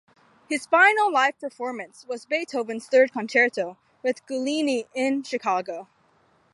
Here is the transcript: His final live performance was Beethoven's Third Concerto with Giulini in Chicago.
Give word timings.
His 0.49 0.65
final 0.65 1.11
live 1.13 1.37
performance 1.39 2.07
was 2.07 2.25
Beethoven's 2.25 2.87
Third 2.87 3.13
Concerto 3.13 3.77
with 4.01 4.25
Giulini 4.25 4.87
in 4.95 5.21
Chicago. 5.21 5.87